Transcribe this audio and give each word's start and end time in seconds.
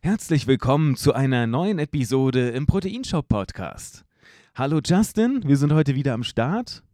Herzlich 0.00 0.46
willkommen 0.46 0.94
zu 0.94 1.12
einer 1.12 1.48
neuen 1.48 1.80
Episode 1.80 2.50
im 2.50 2.66
Proteinshop 2.66 3.28
Podcast. 3.28 4.04
Hallo 4.54 4.80
Justin, 4.82 5.42
wir 5.44 5.56
sind 5.56 5.72
heute 5.72 5.96
wieder 5.96 6.14
am 6.14 6.22
Start. 6.22 6.84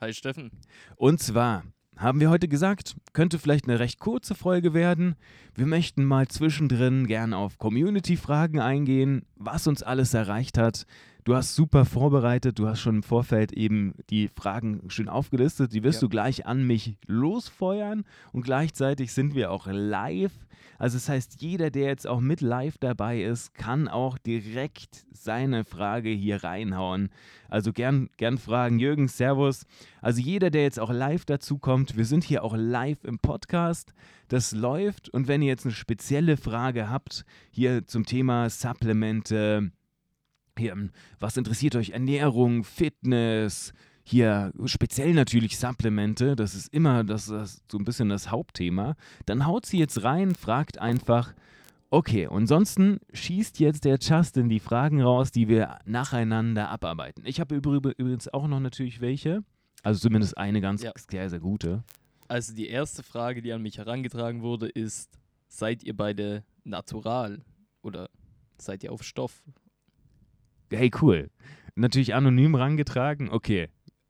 Hi 0.00 0.14
Steffen. 0.14 0.50
Und 0.96 1.20
zwar 1.20 1.64
haben 1.96 2.20
wir 2.20 2.30
heute 2.30 2.48
gesagt, 2.48 2.96
könnte 3.12 3.38
vielleicht 3.38 3.68
eine 3.68 3.80
recht 3.80 4.00
kurze 4.00 4.34
Folge 4.34 4.72
werden. 4.72 5.14
Wir 5.54 5.66
möchten 5.66 6.04
mal 6.04 6.26
zwischendrin 6.26 7.06
gern 7.06 7.34
auf 7.34 7.58
Community-Fragen 7.58 8.60
eingehen, 8.60 9.26
was 9.36 9.66
uns 9.66 9.82
alles 9.82 10.14
erreicht 10.14 10.56
hat, 10.56 10.86
Du 11.24 11.34
hast 11.34 11.54
super 11.54 11.86
vorbereitet, 11.86 12.58
du 12.58 12.68
hast 12.68 12.80
schon 12.80 12.96
im 12.96 13.02
Vorfeld 13.02 13.50
eben 13.52 13.94
die 14.10 14.28
Fragen 14.28 14.90
schön 14.90 15.08
aufgelistet. 15.08 15.72
Die 15.72 15.82
wirst 15.82 16.02
ja. 16.02 16.06
du 16.06 16.10
gleich 16.10 16.44
an 16.44 16.66
mich 16.66 16.98
losfeuern 17.06 18.04
und 18.32 18.42
gleichzeitig 18.42 19.10
sind 19.14 19.34
wir 19.34 19.50
auch 19.50 19.66
live. 19.66 20.34
Also 20.78 20.98
das 20.98 21.08
heißt, 21.08 21.40
jeder, 21.40 21.70
der 21.70 21.86
jetzt 21.86 22.06
auch 22.06 22.20
mit 22.20 22.42
live 22.42 22.76
dabei 22.76 23.22
ist, 23.22 23.54
kann 23.54 23.88
auch 23.88 24.18
direkt 24.18 25.06
seine 25.12 25.64
Frage 25.64 26.10
hier 26.10 26.44
reinhauen. 26.44 27.08
Also 27.48 27.72
gern, 27.72 28.10
gern 28.18 28.36
fragen. 28.36 28.78
Jürgen, 28.78 29.08
Servus. 29.08 29.64
Also 30.02 30.20
jeder, 30.20 30.50
der 30.50 30.64
jetzt 30.64 30.78
auch 30.78 30.92
live 30.92 31.24
dazu 31.24 31.56
kommt, 31.56 31.96
wir 31.96 32.04
sind 32.04 32.24
hier 32.24 32.44
auch 32.44 32.54
live 32.54 33.02
im 33.04 33.18
Podcast. 33.18 33.94
Das 34.28 34.52
läuft 34.52 35.08
und 35.08 35.26
wenn 35.26 35.40
ihr 35.40 35.48
jetzt 35.48 35.64
eine 35.64 35.74
spezielle 35.74 36.36
Frage 36.36 36.90
habt, 36.90 37.24
hier 37.50 37.86
zum 37.86 38.04
Thema 38.04 38.50
Supplemente, 38.50 39.70
hier, 40.58 40.72
ähm, 40.72 40.90
was 41.20 41.36
interessiert 41.36 41.76
euch? 41.76 41.90
Ernährung, 41.90 42.64
Fitness, 42.64 43.72
hier 44.04 44.52
speziell 44.66 45.14
natürlich 45.14 45.58
Supplemente, 45.58 46.36
das 46.36 46.54
ist 46.54 46.72
immer 46.72 47.04
das, 47.04 47.26
das 47.26 47.62
so 47.70 47.78
ein 47.78 47.84
bisschen 47.84 48.10
das 48.10 48.30
Hauptthema. 48.30 48.96
Dann 49.26 49.46
haut 49.46 49.64
sie 49.66 49.78
jetzt 49.78 50.04
rein, 50.04 50.34
fragt 50.34 50.78
einfach, 50.78 51.34
okay, 51.90 52.28
ansonsten 52.30 52.98
schießt 53.12 53.60
jetzt 53.60 53.84
der 53.84 53.98
Justin 53.98 54.48
die 54.48 54.60
Fragen 54.60 55.00
raus, 55.00 55.32
die 55.32 55.48
wir 55.48 55.78
nacheinander 55.86 56.68
abarbeiten. 56.68 57.24
Ich 57.24 57.40
habe 57.40 57.54
übrigens 57.54 58.28
auch 58.32 58.46
noch 58.46 58.60
natürlich 58.60 59.00
welche, 59.00 59.42
also 59.82 60.00
zumindest 60.00 60.36
eine 60.36 60.60
ganz 60.60 60.82
ja. 60.82 60.92
sehr, 61.10 61.30
sehr 61.30 61.40
gute. 61.40 61.82
Also 62.28 62.54
die 62.54 62.68
erste 62.68 63.02
Frage, 63.02 63.42
die 63.42 63.52
an 63.52 63.62
mich 63.62 63.78
herangetragen 63.78 64.42
wurde, 64.42 64.68
ist, 64.68 65.18
seid 65.48 65.82
ihr 65.82 65.96
beide 65.96 66.44
natural 66.64 67.42
oder 67.82 68.10
seid 68.58 68.82
ihr 68.82 68.92
auf 68.92 69.02
Stoff? 69.02 69.42
Hey, 70.76 70.90
cool. 71.00 71.30
Natürlich 71.74 72.14
anonym 72.14 72.54
rangetragen. 72.54 73.28
Okay. 73.30 73.68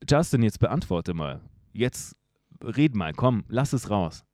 Justin, 0.08 0.42
jetzt 0.42 0.58
beantworte 0.58 1.14
mal. 1.14 1.40
Jetzt 1.72 2.16
red 2.62 2.94
mal. 2.94 3.12
Komm, 3.12 3.44
lass 3.48 3.72
es 3.72 3.90
raus. 3.90 4.24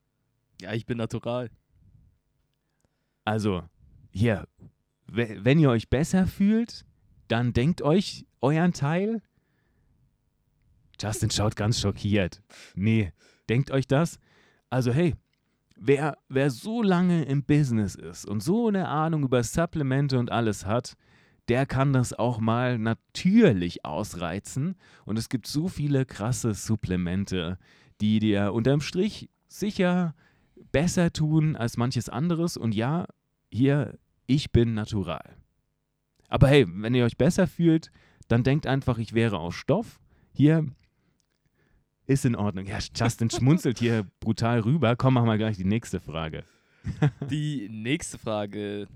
Ja, 0.60 0.72
ich 0.72 0.86
bin 0.86 0.98
natural. 0.98 1.50
Also, 3.24 3.62
hier, 4.10 4.46
wenn 5.06 5.58
ihr 5.58 5.70
euch 5.70 5.88
besser 5.88 6.26
fühlt, 6.26 6.84
dann 7.28 7.52
denkt 7.52 7.82
euch 7.82 8.26
euren 8.40 8.72
Teil. 8.72 9.22
Justin 11.00 11.30
schaut 11.30 11.56
ganz 11.56 11.80
schockiert. 11.80 12.42
Nee, 12.74 13.12
denkt 13.48 13.70
euch 13.70 13.86
das. 13.86 14.18
Also, 14.68 14.92
hey, 14.92 15.14
wer, 15.76 16.18
wer 16.28 16.50
so 16.50 16.82
lange 16.82 17.24
im 17.24 17.44
Business 17.44 17.94
ist 17.94 18.26
und 18.26 18.42
so 18.42 18.68
eine 18.68 18.88
Ahnung 18.88 19.24
über 19.24 19.42
Supplemente 19.42 20.18
und 20.18 20.30
alles 20.30 20.66
hat, 20.66 20.96
der 21.48 21.66
kann 21.66 21.92
das 21.92 22.12
auch 22.12 22.38
mal 22.38 22.78
natürlich 22.78 23.84
ausreizen. 23.84 24.76
Und 25.04 25.18
es 25.18 25.28
gibt 25.28 25.46
so 25.46 25.68
viele 25.68 26.04
krasse 26.06 26.54
Supplemente, 26.54 27.58
die 28.00 28.18
dir 28.18 28.52
unterm 28.52 28.80
Strich 28.80 29.30
sicher 29.48 30.14
besser 30.72 31.12
tun 31.12 31.56
als 31.56 31.76
manches 31.76 32.08
anderes. 32.08 32.56
Und 32.56 32.74
ja, 32.74 33.06
hier, 33.50 33.98
ich 34.26 34.52
bin 34.52 34.74
natural. 34.74 35.36
Aber 36.28 36.48
hey, 36.48 36.66
wenn 36.68 36.94
ihr 36.94 37.04
euch 37.04 37.16
besser 37.16 37.46
fühlt, 37.46 37.90
dann 38.28 38.44
denkt 38.44 38.66
einfach, 38.66 38.98
ich 38.98 39.12
wäre 39.12 39.38
aus 39.38 39.54
Stoff. 39.54 40.00
Hier 40.32 40.66
ist 42.06 42.24
in 42.24 42.36
Ordnung. 42.36 42.66
Ja, 42.66 42.78
Justin 42.94 43.30
schmunzelt 43.30 43.78
hier 43.78 44.06
brutal 44.20 44.60
rüber. 44.60 44.96
Komm, 44.96 45.14
machen 45.14 45.26
wir 45.26 45.38
gleich 45.38 45.56
die 45.56 45.64
nächste 45.64 46.00
Frage. 46.00 46.44
die 47.30 47.68
nächste 47.68 48.18
Frage 48.18 48.86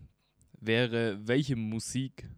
wäre, 0.60 1.18
welche 1.26 1.56
Musik 1.56 2.28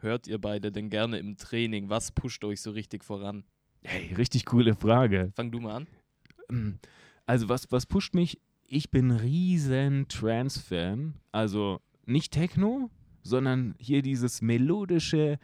hört 0.00 0.26
ihr 0.26 0.38
beide 0.38 0.72
denn 0.72 0.90
gerne 0.90 1.18
im 1.18 1.36
Training? 1.36 1.88
Was 1.88 2.12
pusht 2.12 2.44
euch 2.44 2.60
so 2.60 2.70
richtig 2.70 3.04
voran? 3.04 3.44
Hey, 3.82 4.14
richtig 4.14 4.44
coole 4.44 4.74
Frage. 4.74 5.32
Fang 5.34 5.50
du 5.50 5.60
mal 5.60 5.76
an. 5.76 5.86
Ähm, 6.50 6.78
also, 7.26 7.48
was, 7.48 7.70
was 7.70 7.86
pusht 7.86 8.14
mich? 8.14 8.40
Ich 8.66 8.90
bin 8.90 9.10
riesen 9.10 10.08
Trance-Fan. 10.08 11.14
Also 11.32 11.80
nicht 12.04 12.32
Techno, 12.32 12.90
sondern 13.22 13.74
hier 13.78 14.02
dieses 14.02 14.42
melodische, 14.42 15.38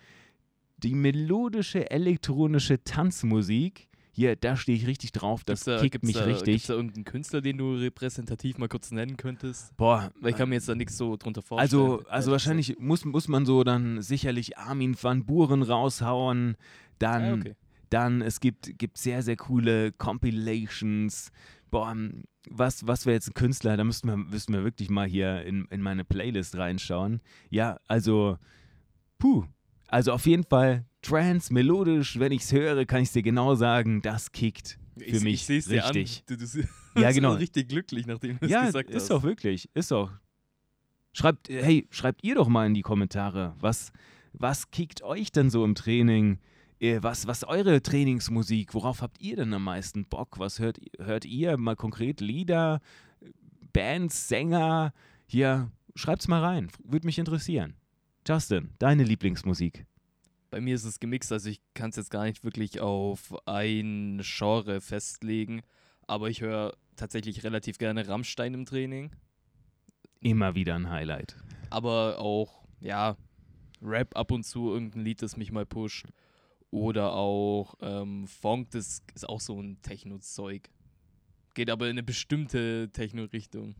die 0.78 0.94
melodische 0.94 1.90
elektronische 1.90 2.82
Tanzmusik 2.84 3.88
hier, 4.14 4.36
da 4.36 4.56
stehe 4.56 4.78
ich 4.78 4.86
richtig 4.86 5.10
drauf, 5.10 5.42
das 5.42 5.64
da, 5.64 5.80
kickt 5.80 6.04
mich 6.04 6.14
da, 6.14 6.22
richtig. 6.22 6.44
Gibt 6.44 6.60
es 6.60 6.66
da 6.68 6.74
irgendeinen 6.74 7.04
Künstler, 7.04 7.40
den 7.40 7.58
du 7.58 7.74
repräsentativ 7.74 8.58
mal 8.58 8.68
kurz 8.68 8.92
nennen 8.92 9.16
könntest? 9.16 9.76
Boah. 9.76 10.12
Weil 10.20 10.30
ich 10.30 10.36
kann 10.36 10.48
mir 10.48 10.54
jetzt 10.54 10.68
da 10.68 10.76
nichts 10.76 10.96
so 10.96 11.16
drunter 11.16 11.42
vorstellen. 11.42 11.82
Also, 11.82 12.08
also 12.08 12.30
wahrscheinlich 12.30 12.78
muss, 12.78 13.04
muss 13.04 13.26
man 13.26 13.44
so 13.44 13.64
dann 13.64 14.02
sicherlich 14.02 14.56
Armin 14.56 14.96
van 15.00 15.26
Buren 15.26 15.62
raushauen, 15.62 16.56
dann, 17.00 17.24
ah, 17.24 17.34
okay. 17.34 17.56
dann 17.90 18.22
es 18.22 18.38
gibt, 18.38 18.78
gibt 18.78 18.98
sehr, 18.98 19.22
sehr 19.22 19.36
coole 19.36 19.90
Compilations, 19.90 21.32
boah, 21.72 21.96
was, 22.48 22.86
was 22.86 23.06
wäre 23.06 23.14
jetzt 23.14 23.30
ein 23.30 23.34
Künstler? 23.34 23.76
Da 23.76 23.82
müssten 23.82 24.06
wir, 24.06 24.16
müssten 24.16 24.52
wir 24.52 24.62
wirklich 24.62 24.90
mal 24.90 25.08
hier 25.08 25.42
in, 25.42 25.64
in 25.70 25.82
meine 25.82 26.04
Playlist 26.04 26.56
reinschauen. 26.56 27.20
Ja, 27.50 27.78
also, 27.88 28.38
puh. 29.18 29.44
Also 29.88 30.12
auf 30.12 30.24
jeden 30.26 30.44
Fall 30.44 30.84
trans, 31.04 31.50
melodisch, 31.50 32.18
wenn 32.18 32.32
ich 32.32 32.42
es 32.42 32.52
höre, 32.52 32.84
kann 32.86 33.02
ich 33.02 33.12
dir 33.12 33.22
genau 33.22 33.54
sagen, 33.54 34.02
das 34.02 34.32
kickt 34.32 34.78
für 34.96 35.04
ich, 35.04 35.22
mich 35.22 35.50
ich 35.50 35.68
richtig. 35.68 36.24
Du, 36.26 36.36
du, 36.36 36.46
du 36.94 37.00
ja, 37.00 37.10
genau. 37.12 37.34
richtig 37.34 37.68
glücklich, 37.68 38.06
nachdem 38.06 38.38
du 38.38 38.46
es 38.46 38.50
ja, 38.50 38.66
gesagt 38.66 38.88
hast. 38.88 38.94
Ja, 38.94 38.98
ist 38.98 39.10
doch 39.10 39.22
wirklich, 39.22 39.68
ist 39.74 39.90
doch. 39.90 40.10
Schreibt, 41.12 41.48
hey, 41.48 41.86
schreibt 41.90 42.24
ihr 42.24 42.34
doch 42.34 42.48
mal 42.48 42.66
in 42.66 42.74
die 42.74 42.82
Kommentare, 42.82 43.54
was, 43.60 43.92
was 44.32 44.70
kickt 44.70 45.02
euch 45.02 45.30
denn 45.30 45.50
so 45.50 45.64
im 45.64 45.74
Training? 45.74 46.38
Äh, 46.80 46.98
was, 47.02 47.26
was 47.26 47.44
eure 47.44 47.82
Trainingsmusik? 47.82 48.74
Worauf 48.74 49.00
habt 49.00 49.20
ihr 49.20 49.36
denn 49.36 49.54
am 49.54 49.64
meisten 49.64 50.06
Bock? 50.06 50.38
Was 50.38 50.58
hört, 50.58 50.80
hört 50.98 51.24
ihr 51.24 51.56
mal 51.56 51.76
konkret? 51.76 52.20
Lieder, 52.20 52.80
Bands, 53.72 54.28
Sänger? 54.28 54.92
Hier, 55.26 55.70
schreibt's 55.94 56.28
mal 56.28 56.42
rein. 56.42 56.68
Würde 56.82 57.06
mich 57.06 57.18
interessieren. 57.18 57.74
Justin, 58.26 58.70
deine 58.78 59.04
Lieblingsmusik? 59.04 59.86
Bei 60.54 60.60
mir 60.60 60.76
ist 60.76 60.84
es 60.84 61.00
gemixt, 61.00 61.32
also 61.32 61.50
ich 61.50 61.60
kann 61.74 61.90
es 61.90 61.96
jetzt 61.96 62.12
gar 62.12 62.22
nicht 62.22 62.44
wirklich 62.44 62.78
auf 62.78 63.34
ein 63.44 64.20
Genre 64.22 64.80
festlegen, 64.80 65.62
aber 66.06 66.30
ich 66.30 66.42
höre 66.42 66.76
tatsächlich 66.94 67.42
relativ 67.42 67.76
gerne 67.76 68.06
Rammstein 68.06 68.54
im 68.54 68.64
Training. 68.64 69.10
Immer 70.20 70.54
wieder 70.54 70.76
ein 70.76 70.88
Highlight. 70.88 71.34
Aber 71.70 72.20
auch, 72.20 72.62
ja, 72.78 73.16
Rap 73.82 74.16
ab 74.16 74.30
und 74.30 74.44
zu, 74.44 74.70
irgendein 74.70 75.04
Lied, 75.04 75.22
das 75.22 75.36
mich 75.36 75.50
mal 75.50 75.66
pusht. 75.66 76.06
Oder 76.70 77.14
auch 77.14 77.74
ähm, 77.80 78.28
Funk, 78.28 78.70
das 78.70 79.02
ist 79.12 79.28
auch 79.28 79.40
so 79.40 79.60
ein 79.60 79.82
Techno-Zeug. 79.82 80.70
Geht 81.54 81.68
aber 81.68 81.86
in 81.86 81.94
eine 81.94 82.04
bestimmte 82.04 82.90
Techno-Richtung. 82.92 83.74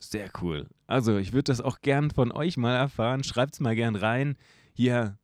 Sehr 0.00 0.32
cool. 0.42 0.66
Also, 0.88 1.16
ich 1.16 1.32
würde 1.32 1.44
das 1.44 1.60
auch 1.60 1.80
gern 1.80 2.10
von 2.10 2.32
euch 2.32 2.56
mal 2.56 2.74
erfahren. 2.74 3.22
Schreibt 3.22 3.54
es 3.54 3.60
mal 3.60 3.76
gern 3.76 3.94
rein 3.94 4.36
hier 4.72 5.18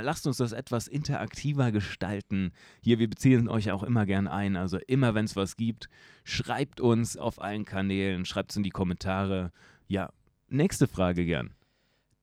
lasst 0.00 0.26
uns 0.26 0.38
das 0.38 0.52
etwas 0.52 0.88
interaktiver 0.88 1.70
gestalten. 1.72 2.52
Hier, 2.80 2.98
wir 2.98 3.10
beziehen 3.10 3.48
euch 3.48 3.70
auch 3.70 3.82
immer 3.82 4.06
gern 4.06 4.26
ein. 4.26 4.56
Also 4.56 4.78
immer, 4.86 5.14
wenn 5.14 5.26
es 5.26 5.36
was 5.36 5.56
gibt, 5.56 5.88
schreibt 6.24 6.80
uns 6.80 7.16
auf 7.16 7.42
allen 7.42 7.64
Kanälen, 7.64 8.24
schreibt 8.24 8.52
es 8.52 8.56
in 8.56 8.62
die 8.62 8.70
Kommentare. 8.70 9.52
Ja, 9.88 10.10
nächste 10.48 10.86
Frage 10.86 11.26
gern. 11.26 11.54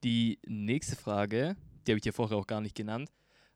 Die 0.03 0.39
nächste 0.47 0.95
Frage, 0.95 1.55
die 1.85 1.91
habe 1.91 1.99
ich 1.99 2.05
ja 2.05 2.11
vorher 2.11 2.37
auch 2.37 2.47
gar 2.47 2.61
nicht 2.61 2.75
genannt, 2.75 3.11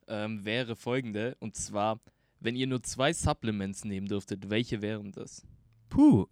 ähm, 0.07 0.45
wäre 0.45 0.75
folgende. 0.75 1.35
Und 1.39 1.55
zwar, 1.55 1.99
wenn 2.39 2.55
ihr 2.55 2.67
nur 2.67 2.83
zwei 2.83 3.13
Supplements 3.13 3.85
nehmen 3.85 4.07
dürftet, 4.07 4.49
welche 4.49 4.81
wären 4.81 5.11
das? 5.11 5.45
Puh, 5.89 6.27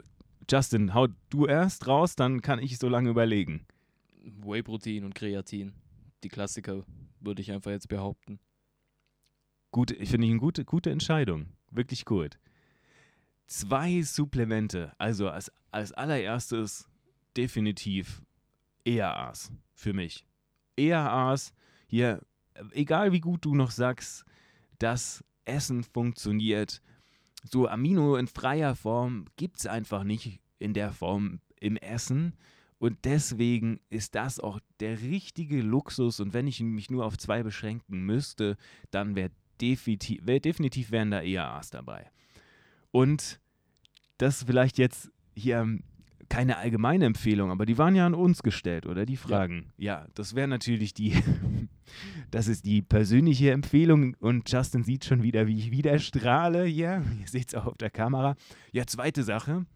Justin, 0.49 0.93
hau 0.93 1.07
du 1.29 1.45
erst 1.45 1.87
raus, 1.87 2.15
dann 2.15 2.41
kann 2.41 2.59
ich 2.59 2.77
so 2.77 2.89
lange 2.89 3.09
überlegen. 3.09 3.65
Whey-Protein 4.43 5.05
und 5.05 5.15
Kreatin 5.15 5.73
die 6.23 6.29
Klassiker, 6.29 6.85
würde 7.19 7.41
ich 7.41 7.51
einfach 7.51 7.71
jetzt 7.71 7.89
behaupten. 7.89 8.39
Gut, 9.71 9.91
ich 9.91 10.09
finde 10.09 10.27
ich 10.27 10.31
eine 10.31 10.39
gute, 10.39 10.65
gute 10.65 10.91
Entscheidung. 10.91 11.47
Wirklich 11.69 12.05
gut. 12.05 12.37
Zwei 13.47 14.01
Supplemente. 14.01 14.93
Also 14.97 15.29
als, 15.29 15.51
als 15.71 15.93
allererstes 15.93 16.89
definitiv 17.37 18.21
ERAs 18.83 19.51
für 19.73 19.93
mich. 19.93 20.25
ERAs, 20.75 21.53
hier, 21.87 22.21
egal 22.71 23.11
wie 23.11 23.21
gut 23.21 23.45
du 23.45 23.55
noch 23.55 23.71
sagst, 23.71 24.25
das 24.79 25.23
Essen 25.45 25.83
funktioniert. 25.83 26.81
So 27.43 27.67
Amino 27.67 28.15
in 28.17 28.27
freier 28.27 28.75
Form 28.75 29.25
gibt 29.35 29.59
es 29.59 29.67
einfach 29.67 30.03
nicht 30.03 30.39
in 30.59 30.73
der 30.73 30.91
Form 30.91 31.39
im 31.59 31.77
Essen. 31.77 32.35
Und 32.81 33.05
deswegen 33.05 33.79
ist 33.91 34.15
das 34.15 34.39
auch 34.39 34.59
der 34.79 34.99
richtige 35.03 35.61
Luxus. 35.61 36.19
Und 36.19 36.33
wenn 36.33 36.47
ich 36.47 36.61
mich 36.61 36.89
nur 36.89 37.05
auf 37.05 37.15
zwei 37.15 37.43
beschränken 37.43 38.07
müsste, 38.07 38.57
dann 38.89 39.15
wäre 39.15 39.29
definitiv, 39.61 40.25
wär, 40.25 40.39
definitiv 40.39 40.89
wären 40.89 41.11
da 41.11 41.21
EAAs 41.21 41.69
dabei. 41.69 42.09
Und 42.89 43.39
das 44.17 44.45
vielleicht 44.45 44.79
jetzt 44.79 45.11
hier 45.35 45.77
keine 46.27 46.57
allgemeine 46.57 47.05
Empfehlung, 47.05 47.51
aber 47.51 47.67
die 47.67 47.77
waren 47.77 47.93
ja 47.93 48.07
an 48.07 48.15
uns 48.15 48.41
gestellt, 48.41 48.87
oder 48.87 49.05
die 49.05 49.17
Fragen. 49.17 49.71
Ja, 49.77 49.99
ja 49.99 50.07
das 50.15 50.33
wäre 50.33 50.47
natürlich 50.47 50.95
die, 50.95 51.13
das 52.31 52.47
ist 52.47 52.65
die 52.65 52.81
persönliche 52.81 53.51
Empfehlung 53.51 54.15
und 54.15 54.51
Justin 54.51 54.83
sieht 54.83 55.05
schon 55.05 55.21
wieder, 55.21 55.45
wie 55.45 55.59
ich 55.59 55.69
wieder 55.69 55.99
strahle 55.99 56.63
hier. 56.65 57.03
Ihr 57.19 57.27
seht 57.27 57.49
es 57.49 57.53
auch 57.53 57.67
auf 57.67 57.77
der 57.77 57.91
Kamera. 57.91 58.35
Ja, 58.71 58.87
zweite 58.87 59.21
Sache. 59.21 59.67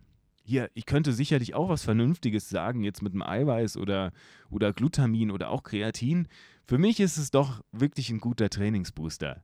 Hier, 0.47 0.69
ich 0.75 0.85
könnte 0.85 1.11
sicherlich 1.11 1.55
auch 1.55 1.69
was 1.69 1.83
Vernünftiges 1.83 2.49
sagen, 2.49 2.83
jetzt 2.83 3.01
mit 3.01 3.13
dem 3.13 3.23
Eiweiß 3.23 3.77
oder, 3.77 4.11
oder 4.51 4.73
Glutamin 4.73 5.31
oder 5.31 5.49
auch 5.49 5.63
Kreatin. 5.63 6.27
Für 6.65 6.77
mich 6.77 6.99
ist 6.99 7.17
es 7.17 7.31
doch 7.31 7.63
wirklich 7.71 8.11
ein 8.11 8.19
guter 8.19 8.49
Trainingsbooster. 8.51 9.43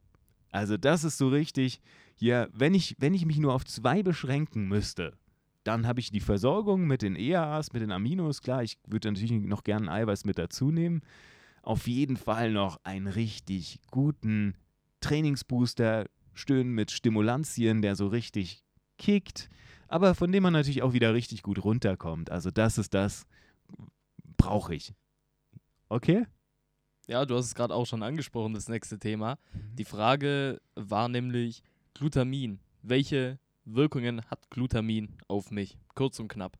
Also 0.51 0.77
das 0.77 1.03
ist 1.03 1.17
so 1.17 1.29
richtig, 1.29 1.81
hier, 2.13 2.49
wenn 2.53 2.75
ich, 2.75 2.95
wenn 2.99 3.15
ich 3.15 3.25
mich 3.25 3.39
nur 3.39 3.55
auf 3.55 3.65
zwei 3.65 4.03
beschränken 4.03 4.67
müsste, 4.67 5.17
dann 5.63 5.87
habe 5.87 5.99
ich 5.99 6.11
die 6.11 6.19
Versorgung 6.19 6.85
mit 6.85 7.01
den 7.01 7.15
EAAs, 7.15 7.73
mit 7.73 7.81
den 7.81 7.91
Aminos. 7.91 8.43
Klar, 8.43 8.61
ich 8.61 8.77
würde 8.85 9.11
natürlich 9.11 9.31
noch 9.31 9.63
gerne 9.63 9.91
Eiweiß 9.91 10.25
mit 10.25 10.37
dazu 10.37 10.69
nehmen. 10.69 11.01
Auf 11.63 11.87
jeden 11.87 12.17
Fall 12.17 12.51
noch 12.51 12.79
einen 12.83 13.07
richtig 13.07 13.79
guten 13.89 14.53
Trainingsbooster, 14.99 16.05
stöhnen 16.35 16.73
mit 16.73 16.91
Stimulantien, 16.91 17.81
der 17.81 17.95
so 17.95 18.07
richtig 18.07 18.63
kickt, 18.99 19.49
aber 19.91 20.15
von 20.15 20.31
dem 20.31 20.43
man 20.43 20.53
natürlich 20.53 20.81
auch 20.81 20.93
wieder 20.93 21.13
richtig 21.13 21.43
gut 21.43 21.63
runterkommt. 21.63 22.31
Also 22.31 22.49
das 22.49 22.77
ist 22.77 22.93
das, 22.93 23.25
brauche 24.37 24.73
ich. 24.73 24.93
Okay? 25.89 26.25
Ja, 27.07 27.25
du 27.25 27.35
hast 27.35 27.45
es 27.45 27.55
gerade 27.55 27.75
auch 27.75 27.85
schon 27.85 28.03
angesprochen, 28.03 28.53
das 28.53 28.69
nächste 28.69 28.97
Thema. 28.99 29.37
Mhm. 29.53 29.75
Die 29.75 29.85
Frage 29.85 30.61
war 30.75 31.09
nämlich 31.09 31.61
Glutamin. 31.93 32.59
Welche 32.81 33.37
Wirkungen 33.65 34.21
hat 34.29 34.49
Glutamin 34.49 35.17
auf 35.27 35.51
mich? 35.51 35.77
Kurz 35.93 36.19
und 36.19 36.29
knapp. 36.29 36.57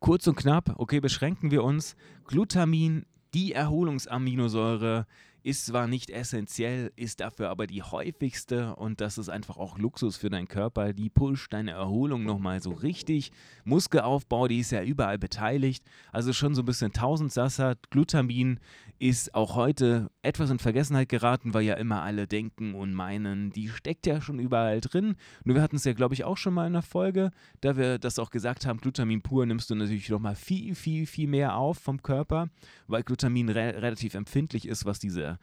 Kurz 0.00 0.26
und 0.26 0.34
knapp, 0.34 0.74
okay, 0.76 1.00
beschränken 1.00 1.50
wir 1.50 1.62
uns. 1.62 1.94
Glutamin, 2.24 3.06
die 3.34 3.52
Erholungsaminosäure, 3.52 5.06
ist 5.44 5.66
zwar 5.66 5.86
nicht 5.86 6.08
essentiell, 6.08 6.90
ist 6.96 7.20
dafür 7.20 7.50
aber 7.50 7.66
die 7.66 7.82
häufigste 7.82 8.74
und 8.76 9.02
das 9.02 9.18
ist 9.18 9.28
einfach 9.28 9.58
auch 9.58 9.76
Luxus 9.78 10.16
für 10.16 10.30
deinen 10.30 10.48
Körper. 10.48 10.94
Die 10.94 11.10
pusht 11.10 11.52
deine 11.52 11.72
Erholung 11.72 12.24
nochmal 12.24 12.62
so 12.62 12.70
richtig. 12.72 13.30
Muskelaufbau, 13.64 14.48
die 14.48 14.60
ist 14.60 14.72
ja 14.72 14.82
überall 14.82 15.18
beteiligt. 15.18 15.84
Also 16.12 16.32
schon 16.32 16.54
so 16.54 16.62
ein 16.62 16.64
bisschen 16.64 16.92
Tausendsasser. 16.92 17.76
Glutamin 17.90 18.58
ist 18.98 19.34
auch 19.34 19.54
heute 19.54 20.10
etwas 20.22 20.48
in 20.48 20.58
Vergessenheit 20.58 21.10
geraten, 21.10 21.52
weil 21.52 21.64
ja 21.64 21.74
immer 21.74 22.02
alle 22.02 22.26
denken 22.26 22.74
und 22.74 22.94
meinen, 22.94 23.50
die 23.50 23.68
steckt 23.68 24.06
ja 24.06 24.22
schon 24.22 24.38
überall 24.38 24.80
drin. 24.80 25.14
Nur 25.44 25.56
wir 25.56 25.62
hatten 25.62 25.76
es 25.76 25.84
ja, 25.84 25.92
glaube 25.92 26.14
ich, 26.14 26.24
auch 26.24 26.38
schon 26.38 26.54
mal 26.54 26.66
in 26.66 26.72
der 26.72 26.80
Folge, 26.80 27.32
da 27.60 27.76
wir 27.76 27.98
das 27.98 28.18
auch 28.18 28.30
gesagt 28.30 28.64
haben, 28.64 28.80
Glutamin 28.80 29.20
pur 29.20 29.44
nimmst 29.44 29.68
du 29.68 29.74
natürlich 29.74 30.08
nochmal 30.08 30.36
viel, 30.36 30.74
viel, 30.74 31.06
viel 31.06 31.28
mehr 31.28 31.56
auf 31.56 31.76
vom 31.76 32.02
Körper, 32.02 32.48
weil 32.86 33.02
Glutamin 33.02 33.50
re 33.50 33.74
relativ 33.82 34.14
empfindlich 34.14 34.66
ist, 34.66 34.86
was 34.86 35.00
diese 35.00 35.33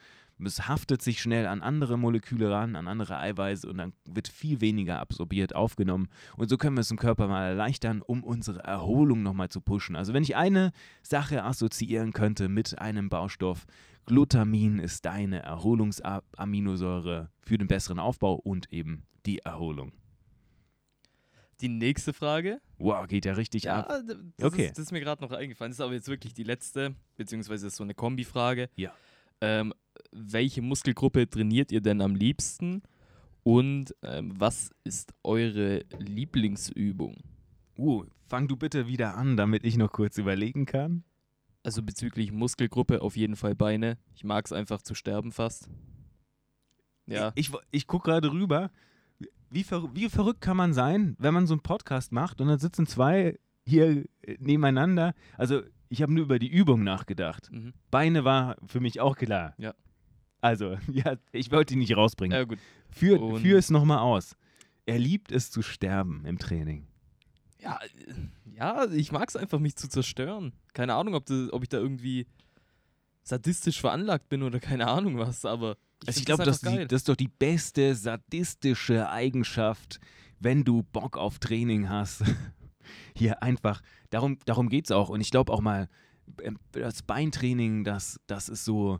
es 0.43 0.67
haftet 0.67 1.01
sich 1.01 1.21
schnell 1.21 1.45
an 1.45 1.61
andere 1.61 1.97
Moleküle 1.97 2.49
ran, 2.49 2.75
an 2.75 2.87
andere 2.87 3.17
Eiweiße 3.17 3.69
und 3.69 3.77
dann 3.77 3.93
wird 4.05 4.27
viel 4.27 4.61
weniger 4.61 4.99
absorbiert, 4.99 5.55
aufgenommen. 5.55 6.09
Und 6.35 6.49
so 6.49 6.57
können 6.57 6.75
wir 6.75 6.81
es 6.81 6.91
im 6.91 6.97
Körper 6.97 7.27
mal 7.27 7.49
erleichtern, 7.49 8.01
um 8.01 8.23
unsere 8.23 8.59
Erholung 8.59 9.23
nochmal 9.23 9.49
zu 9.49 9.61
pushen. 9.61 9.95
Also 9.95 10.13
wenn 10.13 10.23
ich 10.23 10.35
eine 10.35 10.71
Sache 11.03 11.43
assoziieren 11.43 12.13
könnte 12.13 12.49
mit 12.49 12.79
einem 12.79 13.09
Baustoff, 13.09 13.65
Glutamin 14.05 14.79
ist 14.79 15.05
deine 15.05 15.43
Erholungsaminosäure 15.43 17.29
für 17.41 17.57
den 17.57 17.67
besseren 17.67 17.99
Aufbau 17.99 18.33
und 18.33 18.71
eben 18.73 19.03
die 19.25 19.39
Erholung. 19.39 19.93
Die 21.61 21.69
nächste 21.69 22.11
Frage. 22.11 22.59
Wow, 22.79 23.05
geht 23.07 23.25
ja 23.25 23.33
richtig 23.33 23.65
ja, 23.65 23.81
ab. 23.81 24.01
Das 24.37 24.51
okay. 24.51 24.65
Ist, 24.65 24.79
das 24.79 24.85
ist 24.85 24.91
mir 24.91 24.99
gerade 24.99 25.23
noch 25.23 25.31
eingefallen. 25.31 25.69
Das 25.69 25.77
ist 25.77 25.81
aber 25.81 25.93
jetzt 25.93 26.07
wirklich 26.07 26.33
die 26.33 26.43
letzte, 26.43 26.95
beziehungsweise 27.17 27.67
ist 27.67 27.75
so 27.75 27.83
eine 27.83 27.93
Kombifrage. 27.93 28.69
Ja. 28.75 28.91
Ähm, 29.41 29.73
welche 30.11 30.61
Muskelgruppe 30.61 31.29
trainiert 31.29 31.71
ihr 31.71 31.81
denn 31.81 32.01
am 32.01 32.15
liebsten? 32.15 32.83
Und 33.43 33.95
ähm, 34.03 34.33
was 34.37 34.69
ist 34.83 35.13
eure 35.23 35.83
Lieblingsübung? 35.97 37.17
Uh, 37.77 38.05
fang 38.27 38.47
du 38.47 38.55
bitte 38.55 38.87
wieder 38.87 39.17
an, 39.17 39.35
damit 39.35 39.63
ich 39.63 39.77
noch 39.77 39.91
kurz 39.91 40.17
überlegen 40.17 40.65
kann. 40.65 41.03
Also 41.63 41.81
bezüglich 41.81 42.31
Muskelgruppe 42.31 43.01
auf 43.01 43.15
jeden 43.15 43.35
Fall 43.35 43.55
Beine. 43.55 43.97
Ich 44.15 44.23
mag 44.23 44.45
es 44.45 44.51
einfach 44.51 44.81
zu 44.81 44.93
sterben 44.93 45.31
fast. 45.31 45.69
Ja. 47.07 47.31
Ich, 47.35 47.49
ich, 47.49 47.55
ich 47.71 47.87
gucke 47.87 48.11
gerade 48.11 48.31
rüber. 48.31 48.71
Wie, 49.49 49.63
ver 49.63 49.89
wie 49.93 50.09
verrückt 50.09 50.41
kann 50.41 50.57
man 50.57 50.73
sein, 50.73 51.15
wenn 51.19 51.33
man 51.33 51.47
so 51.47 51.53
einen 51.53 51.61
Podcast 51.61 52.11
macht 52.11 52.41
und 52.41 52.47
dann 52.47 52.59
sitzen 52.59 52.87
zwei 52.87 53.39
hier 53.65 54.05
nebeneinander? 54.39 55.13
Also 55.37 55.61
ich 55.91 56.01
habe 56.01 56.13
nur 56.13 56.23
über 56.23 56.39
die 56.39 56.47
Übung 56.47 56.83
nachgedacht. 56.83 57.51
Mhm. 57.51 57.73
Beine 57.91 58.23
war 58.23 58.55
für 58.65 58.79
mich 58.79 59.01
auch 59.01 59.17
klar. 59.17 59.53
Ja. 59.57 59.75
Also, 60.39 60.77
ja, 60.91 61.17
ich 61.33 61.51
wollte 61.51 61.73
ihn 61.73 61.79
nicht 61.79 61.95
rausbringen. 61.95 62.35
Ja, 62.35 62.45
gut. 62.45 62.59
Führ, 62.89 63.37
führ 63.37 63.59
es 63.59 63.69
nochmal 63.69 63.99
aus. 63.99 64.37
Er 64.85 64.97
liebt 64.97 65.31
es 65.33 65.51
zu 65.51 65.61
sterben 65.61 66.25
im 66.25 66.39
Training. 66.39 66.87
Ja, 67.59 67.77
ja 68.55 68.89
ich 68.89 69.11
mag 69.11 69.27
es 69.27 69.35
einfach, 69.35 69.59
mich 69.59 69.75
zu 69.75 69.89
zerstören. 69.89 70.53
Keine 70.73 70.95
Ahnung, 70.95 71.13
ob, 71.13 71.25
das, 71.25 71.51
ob 71.51 71.61
ich 71.61 71.69
da 71.69 71.77
irgendwie 71.77 72.25
sadistisch 73.23 73.81
veranlagt 73.81 74.29
bin 74.29 74.43
oder 74.43 74.59
keine 74.61 74.87
Ahnung 74.87 75.17
was, 75.17 75.45
aber 75.45 75.77
ich, 76.03 76.07
also 76.07 76.19
ich 76.21 76.25
glaube, 76.25 76.43
das, 76.45 76.61
das, 76.61 76.73
ist 76.89 77.09
doch 77.09 77.15
die 77.15 77.27
beste 77.27 77.95
sadistische 77.95 79.09
Eigenschaft, 79.09 79.99
wenn 80.39 80.63
du 80.63 80.83
Bock 80.83 81.17
auf 81.17 81.37
Training 81.37 81.89
hast. 81.89 82.23
Hier 83.15 83.41
einfach 83.43 83.81
darum, 84.09 84.37
darum 84.45 84.69
geht 84.69 84.85
es 84.85 84.91
auch. 84.91 85.09
Und 85.09 85.21
ich 85.21 85.31
glaube 85.31 85.51
auch 85.51 85.61
mal, 85.61 85.89
ähm, 86.41 86.57
das 86.71 87.03
Beintraining, 87.03 87.83
das, 87.83 88.19
das 88.27 88.49
ist 88.49 88.65
so 88.65 88.99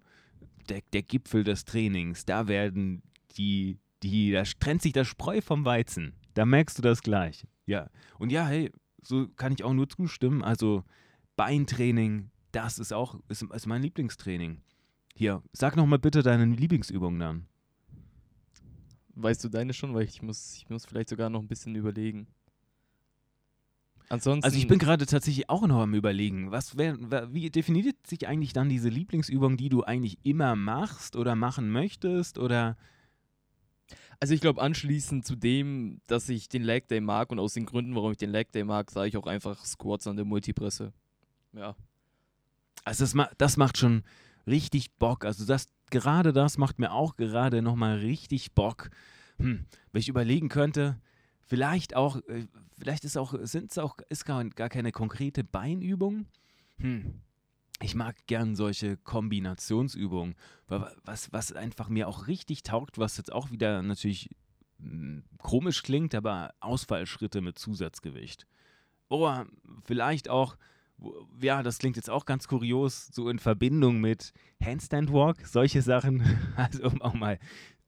der, 0.69 0.81
der 0.93 1.03
Gipfel 1.03 1.43
des 1.43 1.65
Trainings. 1.65 2.25
Da 2.25 2.47
werden 2.47 3.03
die, 3.37 3.77
die, 4.03 4.31
da 4.31 4.43
trennt 4.43 4.81
sich 4.81 4.93
das 4.93 5.07
Spreu 5.07 5.41
vom 5.41 5.65
Weizen. 5.65 6.13
Da 6.33 6.45
merkst 6.45 6.77
du 6.77 6.81
das 6.81 7.01
gleich. 7.01 7.45
Ja. 7.65 7.89
Und 8.19 8.31
ja, 8.31 8.47
hey, 8.47 8.71
so 9.01 9.27
kann 9.35 9.53
ich 9.53 9.63
auch 9.63 9.73
nur 9.73 9.89
zustimmen. 9.89 10.43
Also 10.43 10.83
Beintraining, 11.35 12.31
das 12.51 12.79
ist 12.79 12.93
auch, 12.93 13.19
ist, 13.27 13.43
ist 13.43 13.67
mein 13.67 13.81
Lieblingstraining. 13.81 14.61
Hier, 15.15 15.43
sag 15.53 15.75
nochmal 15.75 15.99
bitte 15.99 16.23
deine 16.23 16.45
Lieblingsübung 16.45 17.19
dann. 17.19 17.47
Weißt 19.15 19.43
du 19.43 19.49
deine 19.49 19.73
schon? 19.73 19.93
Weil 19.93 20.03
ich 20.03 20.21
muss, 20.21 20.55
ich 20.55 20.69
muss 20.69 20.85
vielleicht 20.85 21.09
sogar 21.09 21.29
noch 21.29 21.41
ein 21.41 21.47
bisschen 21.47 21.75
überlegen. 21.75 22.27
Ansonsten 24.11 24.43
also 24.43 24.57
ich 24.57 24.67
bin 24.67 24.77
gerade 24.77 25.05
tatsächlich 25.05 25.49
auch 25.49 25.65
noch 25.65 25.79
am 25.79 25.93
überlegen, 25.93 26.51
was 26.51 26.77
wär, 26.77 26.97
wie 27.33 27.49
definiert 27.49 27.95
sich 28.05 28.27
eigentlich 28.27 28.51
dann 28.51 28.67
diese 28.67 28.89
Lieblingsübung, 28.89 29.55
die 29.55 29.69
du 29.69 29.83
eigentlich 29.83 30.17
immer 30.23 30.57
machst 30.57 31.15
oder 31.15 31.37
machen 31.37 31.71
möchtest 31.71 32.37
oder 32.37 32.75
also 34.19 34.33
ich 34.33 34.41
glaube 34.41 34.61
anschließend 34.61 35.25
zu 35.25 35.37
dem, 35.37 36.01
dass 36.07 36.27
ich 36.27 36.49
den 36.49 36.61
Leg 36.61 36.89
Day 36.89 36.99
mag 36.99 37.31
und 37.31 37.39
aus 37.39 37.53
den 37.53 37.65
Gründen, 37.65 37.95
warum 37.95 38.11
ich 38.11 38.17
den 38.17 38.31
Leg 38.31 38.51
Day 38.51 38.65
mag, 38.65 38.91
sage 38.91 39.07
ich 39.07 39.15
auch 39.15 39.27
einfach 39.27 39.63
Squats 39.63 40.07
an 40.07 40.17
der 40.17 40.25
Multipresse. 40.25 40.91
Ja. 41.53 41.77
Also 42.83 43.05
das, 43.05 43.13
ma 43.13 43.29
das 43.37 43.55
macht 43.55 43.77
schon 43.77 44.03
richtig 44.45 44.91
Bock. 44.95 45.23
Also 45.23 45.45
das 45.45 45.67
gerade 45.89 46.33
das 46.33 46.57
macht 46.57 46.79
mir 46.79 46.91
auch 46.91 47.15
gerade 47.15 47.61
nochmal 47.61 47.99
richtig 47.99 48.51
Bock. 48.51 48.89
Hm, 49.37 49.67
wenn 49.93 49.99
ich 50.01 50.09
überlegen 50.09 50.49
könnte, 50.49 50.99
vielleicht 51.45 51.95
auch, 51.95 52.17
äh, 52.27 52.47
vielleicht 52.77 53.03
ist 53.03 53.17
auch, 53.17 53.33
sind 53.41 53.71
es 53.71 53.77
auch, 53.77 53.97
ist 54.09 54.25
gar, 54.25 54.43
gar 54.45 54.69
keine 54.69 54.91
konkrete 54.91 55.43
Beinübung. 55.43 56.27
Hm. 56.77 57.21
Ich 57.81 57.95
mag 57.95 58.15
gern 58.27 58.55
solche 58.55 58.97
Kombinationsübungen, 58.97 60.35
was, 60.67 61.33
was 61.33 61.51
einfach 61.51 61.89
mir 61.89 62.07
auch 62.07 62.27
richtig 62.27 62.61
taugt, 62.61 62.99
was 62.99 63.17
jetzt 63.17 63.33
auch 63.33 63.49
wieder 63.49 63.81
natürlich 63.81 64.29
hm, 64.79 65.23
komisch 65.39 65.81
klingt, 65.81 66.13
aber 66.13 66.53
Ausfallschritte 66.59 67.41
mit 67.41 67.57
Zusatzgewicht. 67.57 68.45
Oder 69.09 69.47
vielleicht 69.83 70.29
auch, 70.29 70.57
ja, 71.39 71.63
das 71.63 71.79
klingt 71.79 71.95
jetzt 71.95 72.09
auch 72.09 72.25
ganz 72.25 72.47
kurios, 72.47 73.07
so 73.07 73.29
in 73.29 73.39
Verbindung 73.39 73.99
mit 73.99 74.31
Handstand 74.63 75.11
Walk, 75.11 75.45
solche 75.45 75.81
Sachen. 75.81 76.21
Also 76.55 76.83
um 76.83 77.01
auch 77.01 77.13
mal 77.13 77.39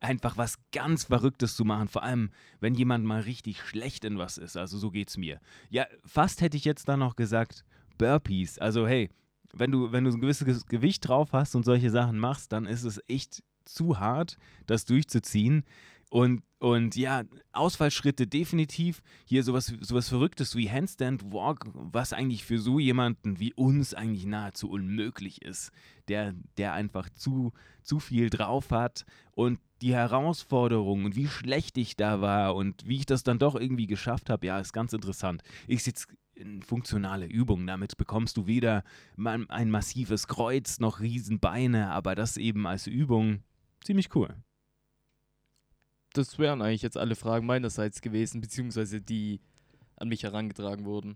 einfach 0.03 0.37
was 0.37 0.57
ganz 0.71 1.05
Verrücktes 1.05 1.55
zu 1.55 1.65
machen. 1.65 1.87
Vor 1.87 2.03
allem, 2.03 2.31
wenn 2.59 2.75
jemand 2.75 3.05
mal 3.05 3.21
richtig 3.21 3.61
schlecht 3.61 4.05
in 4.05 4.17
was 4.17 4.37
ist. 4.37 4.57
Also 4.57 4.77
so 4.77 4.91
geht's 4.91 5.17
mir. 5.17 5.39
Ja, 5.69 5.85
fast 6.05 6.41
hätte 6.41 6.57
ich 6.57 6.65
jetzt 6.65 6.87
dann 6.87 6.99
noch 6.99 7.15
gesagt 7.15 7.63
Burpees. 7.97 8.59
Also 8.59 8.87
hey, 8.87 9.09
wenn 9.53 9.71
du, 9.71 9.91
wenn 9.91 10.03
du 10.03 10.11
ein 10.11 10.21
gewisses 10.21 10.65
Gewicht 10.65 11.07
drauf 11.07 11.31
hast 11.31 11.55
und 11.55 11.63
solche 11.63 11.89
Sachen 11.89 12.19
machst, 12.19 12.51
dann 12.51 12.65
ist 12.65 12.83
es 12.83 13.01
echt 13.07 13.43
zu 13.65 13.99
hart, 13.99 14.37
das 14.65 14.85
durchzuziehen. 14.85 15.63
Und, 16.09 16.43
und 16.59 16.95
ja, 16.95 17.23
Ausfallschritte 17.53 18.27
definitiv. 18.27 19.01
Hier 19.25 19.43
sowas, 19.43 19.73
sowas 19.81 20.09
Verrücktes 20.09 20.55
wie 20.55 20.69
Handstand 20.69 21.31
Walk, 21.31 21.65
was 21.73 22.13
eigentlich 22.13 22.43
für 22.43 22.59
so 22.59 22.77
jemanden 22.77 23.39
wie 23.39 23.51
uns 23.53 23.95
eigentlich 23.95 24.25
nahezu 24.27 24.69
unmöglich 24.69 25.41
ist, 25.41 25.71
der, 26.09 26.35
der 26.57 26.73
einfach 26.73 27.09
zu, 27.09 27.51
zu 27.81 27.99
viel 27.99 28.29
drauf 28.29 28.69
hat. 28.69 29.05
Und 29.31 29.59
die 29.83 29.93
Herausforderung 29.93 31.05
und 31.05 31.15
wie 31.15 31.27
schlecht 31.27 31.77
ich 31.77 31.95
da 31.95 32.21
war 32.21 32.55
und 32.55 32.87
wie 32.87 32.97
ich 32.97 33.05
das 33.05 33.23
dann 33.23 33.37
doch 33.37 33.55
irgendwie 33.55 33.87
geschafft 33.87 34.29
habe, 34.29 34.47
ja, 34.47 34.59
ist 34.59 34.73
ganz 34.73 34.93
interessant. 34.93 35.43
Ich 35.67 35.83
sitze 35.83 36.07
in 36.35 36.63
funktionale 36.63 37.27
Übungen. 37.27 37.67
Damit 37.67 37.95
bekommst 37.97 38.37
du 38.37 38.47
weder 38.47 38.83
ein 39.17 39.69
massives 39.69 40.27
Kreuz 40.27 40.79
noch 40.79 40.99
Riesenbeine, 40.99 41.91
aber 41.91 42.15
das 42.15 42.37
eben 42.37 42.65
als 42.65 42.87
Übung 42.87 43.43
ziemlich 43.81 44.15
cool 44.15 44.35
das 46.13 46.37
wären 46.39 46.61
eigentlich 46.61 46.83
jetzt 46.83 46.97
alle 46.97 47.15
Fragen 47.15 47.45
meinerseits 47.45 48.01
gewesen, 48.01 48.39
beziehungsweise 48.39 49.01
die 49.01 49.41
an 49.97 50.07
mich 50.07 50.23
herangetragen 50.23 50.85
wurden. 50.85 51.15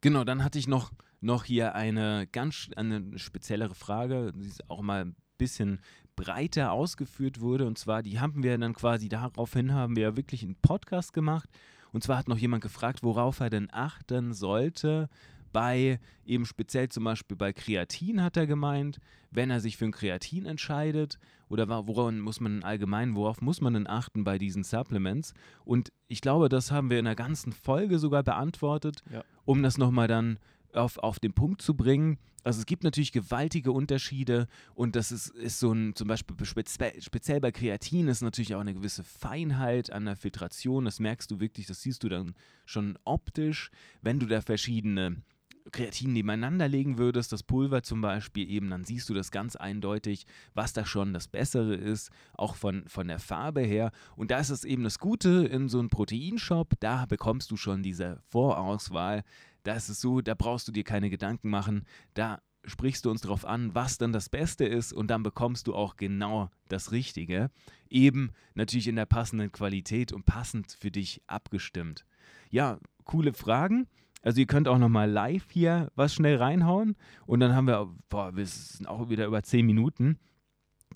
Genau, 0.00 0.24
dann 0.24 0.44
hatte 0.44 0.58
ich 0.58 0.68
noch, 0.68 0.92
noch 1.20 1.44
hier 1.44 1.74
eine 1.74 2.26
ganz 2.30 2.68
eine 2.76 3.18
speziellere 3.18 3.74
Frage, 3.74 4.32
die 4.34 4.50
auch 4.68 4.82
mal 4.82 5.14
bisschen 5.42 5.80
breiter 6.14 6.72
ausgeführt 6.72 7.40
wurde. 7.40 7.66
Und 7.66 7.78
zwar, 7.78 8.02
die 8.02 8.20
haben 8.20 8.42
wir 8.42 8.56
dann 8.56 8.74
quasi 8.74 9.08
daraufhin 9.08 9.74
haben 9.74 9.96
wir 9.96 10.16
wirklich 10.16 10.42
einen 10.42 10.56
Podcast 10.56 11.12
gemacht. 11.12 11.48
Und 11.92 12.04
zwar 12.04 12.18
hat 12.18 12.28
noch 12.28 12.38
jemand 12.38 12.62
gefragt, 12.62 13.02
worauf 13.02 13.40
er 13.40 13.50
denn 13.50 13.68
achten 13.72 14.32
sollte, 14.32 15.08
bei 15.52 16.00
eben 16.24 16.46
speziell 16.46 16.88
zum 16.88 17.04
Beispiel 17.04 17.36
bei 17.36 17.52
Kreatin 17.52 18.22
hat 18.22 18.36
er 18.36 18.46
gemeint, 18.46 18.98
wenn 19.30 19.50
er 19.50 19.60
sich 19.60 19.76
für 19.76 19.84
ein 19.84 19.92
Kreatin 19.92 20.46
entscheidet 20.46 21.18
oder 21.48 21.68
woran 21.86 22.20
muss 22.20 22.40
man 22.40 22.62
allgemein, 22.62 23.14
worauf 23.14 23.42
muss 23.42 23.60
man 23.60 23.74
denn 23.74 23.86
achten 23.86 24.24
bei 24.24 24.38
diesen 24.38 24.64
Supplements? 24.64 25.34
Und 25.64 25.92
ich 26.08 26.22
glaube, 26.22 26.48
das 26.48 26.70
haben 26.70 26.88
wir 26.88 26.98
in 26.98 27.04
der 27.04 27.14
ganzen 27.14 27.52
Folge 27.52 27.98
sogar 27.98 28.22
beantwortet, 28.22 29.02
ja. 29.12 29.24
um 29.44 29.62
das 29.62 29.76
nochmal 29.76 30.08
dann 30.08 30.38
auf, 30.74 30.98
auf 30.98 31.18
den 31.18 31.32
Punkt 31.32 31.62
zu 31.62 31.74
bringen. 31.74 32.18
Also 32.44 32.58
es 32.58 32.66
gibt 32.66 32.82
natürlich 32.82 33.12
gewaltige 33.12 33.70
Unterschiede 33.70 34.48
und 34.74 34.96
das 34.96 35.12
ist, 35.12 35.28
ist 35.28 35.60
so 35.60 35.72
ein, 35.72 35.94
zum 35.94 36.08
Beispiel 36.08 36.36
speziell, 36.44 37.00
speziell 37.00 37.40
bei 37.40 37.52
Kreatin 37.52 38.08
ist 38.08 38.20
natürlich 38.20 38.54
auch 38.54 38.60
eine 38.60 38.74
gewisse 38.74 39.04
Feinheit 39.04 39.92
an 39.92 40.06
der 40.06 40.16
Filtration. 40.16 40.84
Das 40.84 40.98
merkst 40.98 41.30
du 41.30 41.38
wirklich, 41.38 41.66
das 41.66 41.82
siehst 41.82 42.02
du 42.02 42.08
dann 42.08 42.34
schon 42.66 42.98
optisch, 43.04 43.70
wenn 44.00 44.18
du 44.18 44.26
da 44.26 44.40
verschiedene 44.40 45.22
Kreatin 45.70 46.12
nebeneinander 46.12 46.68
legen 46.68 46.98
würdest, 46.98 47.32
das 47.32 47.42
Pulver 47.42 47.82
zum 47.82 48.00
Beispiel 48.00 48.50
eben, 48.50 48.70
dann 48.70 48.84
siehst 48.84 49.08
du 49.08 49.14
das 49.14 49.30
ganz 49.30 49.56
eindeutig, 49.56 50.26
was 50.54 50.72
da 50.72 50.84
schon 50.84 51.12
das 51.12 51.28
Bessere 51.28 51.74
ist, 51.74 52.10
auch 52.34 52.56
von, 52.56 52.84
von 52.88 53.06
der 53.06 53.18
Farbe 53.18 53.60
her. 53.60 53.92
Und 54.16 54.30
da 54.30 54.38
ist 54.38 54.50
es 54.50 54.64
eben 54.64 54.82
das 54.82 54.98
Gute 54.98 55.46
in 55.46 55.68
so 55.68 55.78
einem 55.78 55.90
Proteinshop, 55.90 56.74
da 56.80 57.06
bekommst 57.06 57.50
du 57.50 57.56
schon 57.56 57.82
diese 57.82 58.20
Vorauswahl. 58.30 59.22
Da 59.62 59.74
ist 59.74 59.88
es 59.88 60.00
so, 60.00 60.20
da 60.20 60.34
brauchst 60.34 60.68
du 60.68 60.72
dir 60.72 60.84
keine 60.84 61.10
Gedanken 61.10 61.50
machen, 61.50 61.86
da 62.14 62.40
sprichst 62.64 63.04
du 63.04 63.10
uns 63.10 63.22
darauf 63.22 63.44
an, 63.44 63.74
was 63.74 63.98
dann 63.98 64.12
das 64.12 64.28
Beste 64.28 64.64
ist 64.64 64.92
und 64.92 65.08
dann 65.08 65.22
bekommst 65.22 65.66
du 65.66 65.74
auch 65.74 65.96
genau 65.96 66.50
das 66.68 66.92
Richtige. 66.92 67.50
Eben 67.88 68.30
natürlich 68.54 68.88
in 68.88 68.96
der 68.96 69.06
passenden 69.06 69.50
Qualität 69.50 70.12
und 70.12 70.24
passend 70.24 70.76
für 70.78 70.90
dich 70.90 71.22
abgestimmt. 71.26 72.06
Ja, 72.50 72.78
coole 73.04 73.32
Fragen. 73.32 73.88
Also 74.22 74.40
ihr 74.40 74.46
könnt 74.46 74.68
auch 74.68 74.78
nochmal 74.78 75.10
live 75.10 75.50
hier 75.50 75.90
was 75.96 76.14
schnell 76.14 76.36
reinhauen 76.36 76.96
und 77.26 77.40
dann 77.40 77.54
haben 77.54 77.66
wir, 77.66 77.92
boah, 78.08 78.36
wir 78.36 78.46
sind 78.46 78.86
auch 78.86 79.08
wieder 79.08 79.26
über 79.26 79.42
10 79.42 79.66
Minuten. 79.66 80.18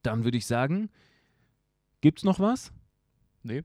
Dann 0.02 0.22
würde 0.22 0.38
ich 0.38 0.46
sagen, 0.46 0.90
gibt's 2.00 2.22
noch 2.22 2.38
was? 2.38 2.72
Nee. 3.42 3.64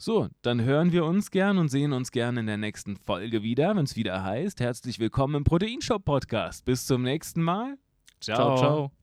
So, 0.00 0.28
dann 0.42 0.62
hören 0.62 0.92
wir 0.92 1.04
uns 1.04 1.32
gern 1.32 1.58
und 1.58 1.70
sehen 1.70 1.92
uns 1.92 2.12
gern 2.12 2.36
in 2.36 2.46
der 2.46 2.56
nächsten 2.56 2.96
Folge 2.96 3.42
wieder, 3.42 3.74
wenn 3.74 3.84
es 3.84 3.96
wieder 3.96 4.22
heißt, 4.22 4.60
herzlich 4.60 5.00
willkommen 5.00 5.34
im 5.34 5.44
Proteinshop 5.44 6.04
Podcast. 6.04 6.64
Bis 6.64 6.86
zum 6.86 7.02
nächsten 7.02 7.42
Mal. 7.42 7.76
Ciao, 8.20 8.36
ciao. 8.36 8.56
ciao. 8.56 8.97